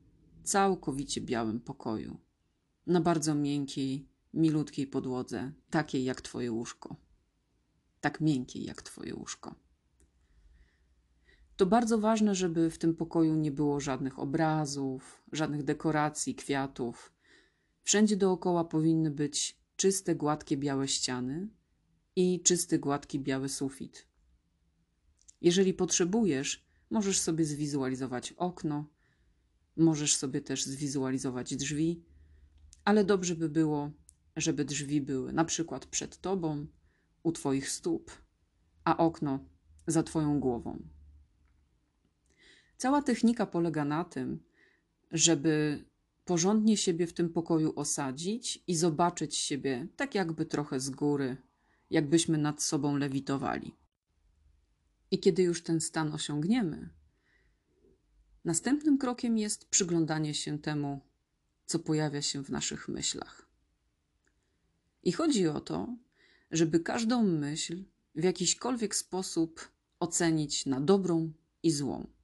całkowicie 0.44 1.22
białym 1.22 1.60
pokoju, 1.60 2.18
na 2.88 3.02
bardzo 3.02 3.36
miękkiej, 3.36 4.10
milutkiej 4.34 4.88
podłodze, 4.88 5.52
takiej 5.70 6.04
jak 6.04 6.22
Twoje 6.22 6.52
łóżko. 6.52 6.96
Tak 8.02 8.22
miękkiej 8.22 8.64
jak 8.64 8.82
Twoje 8.82 9.16
łóżko. 9.16 9.65
To 11.58 11.66
bardzo 11.66 12.00
ważne, 12.00 12.36
żeby 12.36 12.70
w 12.70 12.78
tym 12.78 12.96
pokoju 12.96 13.36
nie 13.36 13.52
było 13.52 13.80
żadnych 13.80 14.20
obrazów, 14.20 15.24
żadnych 15.32 15.64
dekoracji, 15.64 16.36
kwiatów. 16.36 17.14
Wszędzie 17.84 18.18
dookoła 18.18 18.64
powinny 18.64 19.12
być 19.12 19.60
czyste, 19.76 20.16
gładkie, 20.16 20.58
białe 20.58 20.88
ściany 20.88 21.50
i 22.16 22.42
czysty, 22.44 22.80
gładki, 22.80 23.20
biały 23.20 23.50
sufit. 23.50 24.08
Jeżeli 25.42 25.74
potrzebujesz, 25.74 26.66
możesz 26.90 27.20
sobie 27.20 27.46
zwizualizować 27.46 28.32
okno, 28.32 28.90
możesz 29.78 30.16
sobie 30.16 30.42
też 30.42 30.66
zwizualizować 30.66 31.56
drzwi, 31.56 32.04
ale 32.86 33.04
dobrze 33.04 33.36
by 33.36 33.50
było, 33.50 33.92
żeby 34.36 34.66
drzwi 34.66 35.02
były 35.02 35.34
na 35.34 35.46
przykład 35.46 35.86
przed 35.86 36.18
tobą, 36.22 36.68
u 37.24 37.32
twoich 37.32 37.70
stóp, 37.70 38.12
a 38.84 38.98
okno 38.98 39.40
za 39.88 40.04
twoją 40.04 40.40
głową. 40.40 40.96
Cała 42.78 43.02
technika 43.02 43.46
polega 43.46 43.86
na 43.86 44.04
tym, 44.04 44.44
żeby 45.12 45.86
porządnie 46.26 46.78
siebie 46.78 47.08
w 47.08 47.14
tym 47.14 47.30
pokoju 47.30 47.74
osadzić 47.76 48.64
i 48.68 48.76
zobaczyć 48.76 49.36
siebie 49.36 49.88
tak 49.96 50.16
jakby 50.16 50.46
trochę 50.46 50.80
z 50.80 50.90
góry, 50.90 51.38
jakbyśmy 51.90 52.38
nad 52.38 52.64
sobą 52.64 52.98
lewitowali. 52.98 53.76
I 55.12 55.20
kiedy 55.20 55.44
już 55.44 55.64
ten 55.64 55.82
stan 55.82 56.14
osiągniemy, 56.14 56.90
następnym 58.46 58.98
krokiem 58.98 59.38
jest 59.38 59.70
przyglądanie 59.70 60.34
się 60.34 60.60
temu, 60.60 61.02
co 61.66 61.80
pojawia 61.80 62.22
się 62.22 62.44
w 62.44 62.50
naszych 62.50 62.88
myślach. 62.88 63.48
I 65.04 65.12
chodzi 65.12 65.48
o 65.48 65.62
to, 65.62 65.96
żeby 66.52 66.80
każdą 66.80 67.24
myśl 67.24 67.84
w 68.16 68.24
jakiśkolwiek 68.24 68.96
sposób 68.96 69.72
ocenić 70.00 70.66
na 70.66 70.82
dobrą 70.82 71.34
i 71.64 71.72
złą. 71.72 72.15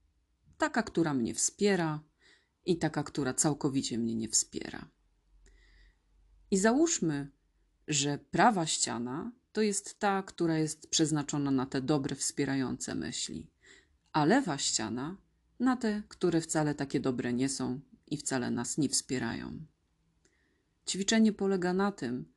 Taka, 0.62 0.84
która 0.84 1.14
mnie 1.14 1.34
wspiera, 1.34 2.00
i 2.66 2.78
taka, 2.78 3.04
która 3.04 3.34
całkowicie 3.34 3.98
mnie 3.98 4.16
nie 4.16 4.30
wspiera. 4.30 4.88
I 6.52 6.58
załóżmy, 6.58 7.32
że 7.88 8.18
prawa 8.18 8.66
ściana 8.66 9.32
to 9.52 9.62
jest 9.62 10.00
ta, 10.00 10.24
która 10.24 10.58
jest 10.58 10.90
przeznaczona 10.90 11.52
na 11.52 11.66
te 11.66 11.82
dobre, 11.82 12.16
wspierające 12.16 12.96
myśli, 12.96 13.52
a 14.14 14.26
lewa 14.26 14.58
ściana 14.58 15.18
na 15.60 15.78
te, 15.78 16.04
które 16.08 16.42
wcale 16.42 16.76
takie 16.76 17.00
dobre 17.00 17.34
nie 17.34 17.50
są 17.50 17.80
i 18.08 18.18
wcale 18.18 18.52
nas 18.52 18.78
nie 18.78 18.90
wspierają. 18.90 19.66
Ćwiczenie 20.90 21.34
polega 21.34 21.74
na 21.74 21.92
tym, 21.92 22.34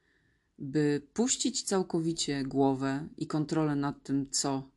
by 0.58 1.06
puścić 1.12 1.62
całkowicie 1.62 2.44
głowę 2.44 3.08
i 3.16 3.26
kontrolę 3.26 3.76
nad 3.76 4.02
tym, 4.02 4.30
co 4.30 4.70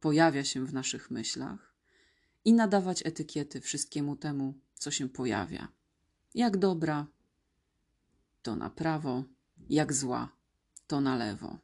pojawia 0.00 0.44
się 0.44 0.66
w 0.66 0.72
naszych 0.72 1.10
myślach, 1.10 1.71
i 2.44 2.52
nadawać 2.52 3.06
etykiety 3.06 3.60
wszystkiemu 3.60 4.16
temu, 4.16 4.54
co 4.74 4.90
się 4.90 5.08
pojawia. 5.08 5.68
Jak 6.34 6.56
dobra, 6.56 7.06
to 8.42 8.56
na 8.56 8.70
prawo, 8.70 9.24
jak 9.70 9.92
zła, 9.92 10.32
to 10.86 11.00
na 11.00 11.16
lewo. 11.16 11.58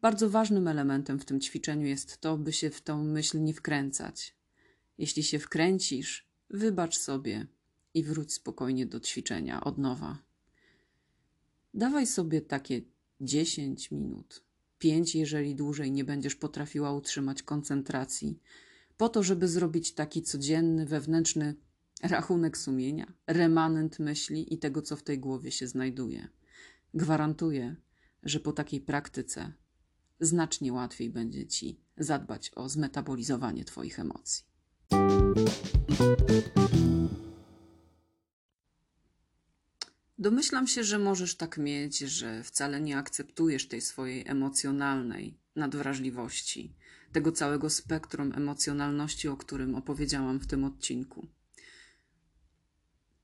Bardzo 0.00 0.30
ważnym 0.30 0.68
elementem 0.68 1.18
w 1.18 1.24
tym 1.24 1.40
ćwiczeniu 1.40 1.86
jest 1.86 2.20
to, 2.20 2.36
by 2.36 2.52
się 2.52 2.70
w 2.70 2.80
tą 2.80 3.04
myśl 3.04 3.42
nie 3.42 3.54
wkręcać. 3.54 4.34
Jeśli 4.98 5.22
się 5.22 5.38
wkręcisz, 5.38 6.26
wybacz 6.50 6.98
sobie 6.98 7.46
i 7.94 8.02
wróć 8.02 8.32
spokojnie 8.32 8.86
do 8.86 9.00
ćwiczenia 9.00 9.64
od 9.64 9.78
nowa. 9.78 10.18
Dawaj 11.74 12.06
sobie 12.06 12.40
takie 12.40 12.80
10 13.20 13.90
minut, 13.90 14.42
5, 14.78 15.14
jeżeli 15.14 15.54
dłużej 15.54 15.92
nie 15.92 16.04
będziesz 16.04 16.34
potrafiła 16.34 16.92
utrzymać 16.92 17.42
koncentracji, 17.42 18.38
po 18.98 19.08
to, 19.08 19.22
żeby 19.22 19.48
zrobić 19.48 19.94
taki 19.94 20.22
codzienny, 20.22 20.86
wewnętrzny 20.86 21.54
rachunek 22.02 22.58
sumienia, 22.58 23.12
remanent 23.26 23.98
myśli 23.98 24.54
i 24.54 24.58
tego, 24.58 24.82
co 24.82 24.96
w 24.96 25.02
tej 25.02 25.18
głowie 25.18 25.52
się 25.52 25.68
znajduje. 25.68 26.28
Gwarantuję, 26.94 27.76
że 28.22 28.40
po 28.40 28.52
takiej 28.52 28.80
praktyce 28.80 29.52
znacznie 30.20 30.72
łatwiej 30.72 31.10
będzie 31.10 31.46
ci 31.46 31.80
zadbać 31.96 32.50
o 32.54 32.68
zmetabolizowanie 32.68 33.64
Twoich 33.64 33.98
emocji. 33.98 34.44
Domyślam 40.18 40.66
się, 40.66 40.84
że 40.84 40.98
możesz 40.98 41.36
tak 41.36 41.58
mieć, 41.58 41.98
że 41.98 42.42
wcale 42.42 42.80
nie 42.80 42.98
akceptujesz 42.98 43.68
tej 43.68 43.80
swojej 43.80 44.28
emocjonalnej 44.28 45.38
nadwrażliwości, 45.56 46.74
tego 47.12 47.32
całego 47.32 47.70
spektrum 47.70 48.32
emocjonalności, 48.36 49.28
o 49.28 49.36
którym 49.36 49.74
opowiedziałam 49.74 50.38
w 50.38 50.46
tym 50.46 50.64
odcinku. 50.64 51.26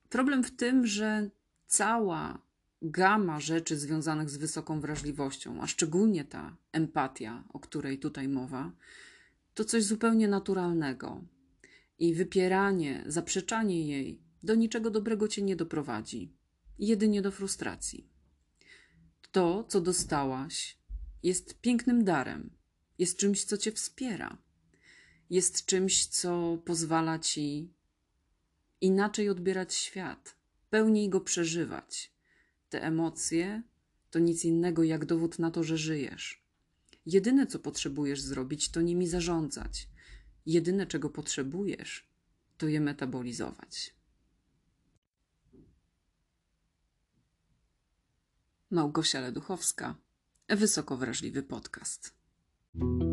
Problem 0.09 0.43
w 0.43 0.55
tym, 0.55 0.87
że 0.87 1.29
cała 1.67 2.41
gama 2.81 3.39
rzeczy 3.39 3.77
związanych 3.77 4.29
z 4.29 4.37
wysoką 4.37 4.79
wrażliwością, 4.79 5.61
a 5.61 5.67
szczególnie 5.67 6.25
ta 6.25 6.57
empatia, 6.71 7.43
o 7.49 7.59
której 7.59 7.99
tutaj 7.99 8.27
mowa, 8.27 8.71
to 9.53 9.65
coś 9.65 9.83
zupełnie 9.83 10.27
naturalnego. 10.27 11.21
I 11.99 12.13
wypieranie, 12.13 13.03
zaprzeczanie 13.07 13.87
jej 13.87 14.21
do 14.43 14.55
niczego 14.55 14.89
dobrego 14.89 15.27
cię 15.27 15.41
nie 15.41 15.55
doprowadzi, 15.55 16.33
jedynie 16.79 17.21
do 17.21 17.31
frustracji. 17.31 18.09
To, 19.31 19.63
co 19.63 19.81
dostałaś, 19.81 20.77
jest 21.23 21.61
pięknym 21.61 22.03
darem, 22.03 22.49
jest 22.99 23.17
czymś, 23.17 23.43
co 23.43 23.57
cię 23.57 23.71
wspiera, 23.71 24.37
jest 25.29 25.65
czymś, 25.65 26.05
co 26.05 26.57
pozwala 26.65 27.19
ci 27.19 27.73
inaczej 28.81 29.29
odbierać 29.29 29.73
świat, 29.73 30.35
pełniej 30.69 31.09
go 31.09 31.21
przeżywać. 31.21 32.13
Te 32.69 32.83
emocje 32.83 33.63
to 34.09 34.19
nic 34.19 34.45
innego 34.45 34.83
jak 34.83 35.05
dowód 35.05 35.39
na 35.39 35.51
to, 35.51 35.63
że 35.63 35.77
żyjesz. 35.77 36.45
Jedyne, 37.05 37.47
co 37.47 37.59
potrzebujesz 37.59 38.21
zrobić, 38.21 38.69
to 38.69 38.81
nimi 38.81 39.07
zarządzać. 39.07 39.89
Jedyne, 40.45 40.87
czego 40.87 41.09
potrzebujesz, 41.09 42.09
to 42.57 42.67
je 42.67 42.79
metabolizować. 42.79 43.95
Małgosia 48.69 49.21
Leduchowska, 49.21 49.95
Wysoko 50.49 50.97
Wrażliwy 50.97 51.43
Podcast. 51.43 52.14
thank 52.77 53.01
you 53.01 53.04